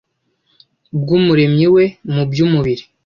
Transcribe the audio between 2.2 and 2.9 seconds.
by’umubiri